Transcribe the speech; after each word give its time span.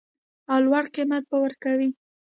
او 0.51 0.57
لوړ 0.65 0.83
قیمت 0.95 1.23
به 1.29 1.37
ورکوي 1.43 1.89